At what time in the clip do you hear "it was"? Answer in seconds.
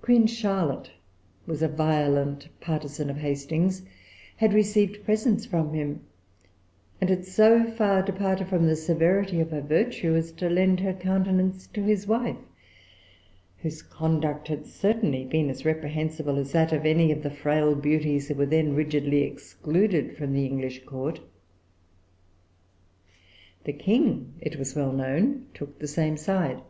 24.40-24.74